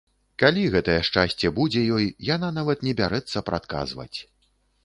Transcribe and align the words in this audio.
Калі 0.43 0.63
гэтае 0.75 0.95
шчасце 1.09 1.51
будзе 1.59 1.83
ёй, 1.97 2.09
яна 2.35 2.51
нават 2.57 2.83
не 2.89 2.97
бярэцца 3.03 3.45
прадказваць. 3.51 4.13